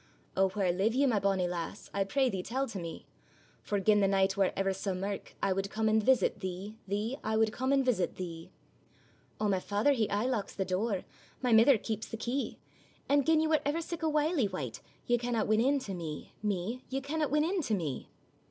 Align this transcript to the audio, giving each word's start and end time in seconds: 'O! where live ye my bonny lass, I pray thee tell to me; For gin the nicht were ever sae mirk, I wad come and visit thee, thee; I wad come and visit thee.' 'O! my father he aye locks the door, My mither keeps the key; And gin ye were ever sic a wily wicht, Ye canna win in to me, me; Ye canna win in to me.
'O! 0.35 0.49
where 0.49 0.71
live 0.71 0.95
ye 0.95 1.05
my 1.05 1.19
bonny 1.19 1.47
lass, 1.47 1.91
I 1.93 2.03
pray 2.03 2.27
thee 2.27 2.41
tell 2.41 2.67
to 2.69 2.79
me; 2.79 3.05
For 3.61 3.79
gin 3.79 3.99
the 3.99 4.07
nicht 4.07 4.35
were 4.35 4.51
ever 4.55 4.73
sae 4.73 4.93
mirk, 4.95 5.35
I 5.43 5.53
wad 5.53 5.69
come 5.69 5.87
and 5.87 6.01
visit 6.01 6.39
thee, 6.39 6.75
thee; 6.87 7.17
I 7.23 7.37
wad 7.37 7.51
come 7.51 7.71
and 7.71 7.85
visit 7.85 8.15
thee.' 8.15 8.49
'O! 9.39 9.47
my 9.47 9.59
father 9.59 9.91
he 9.91 10.09
aye 10.09 10.25
locks 10.25 10.55
the 10.55 10.65
door, 10.65 11.03
My 11.43 11.53
mither 11.53 11.77
keeps 11.77 12.07
the 12.07 12.17
key; 12.17 12.57
And 13.07 13.27
gin 13.27 13.41
ye 13.41 13.47
were 13.47 13.61
ever 13.63 13.79
sic 13.79 14.01
a 14.01 14.09
wily 14.09 14.47
wicht, 14.47 14.81
Ye 15.05 15.19
canna 15.19 15.45
win 15.45 15.61
in 15.61 15.77
to 15.81 15.93
me, 15.93 16.33
me; 16.41 16.81
Ye 16.89 16.99
canna 16.99 17.27
win 17.27 17.43
in 17.43 17.61
to 17.61 17.75
me. 17.75 18.09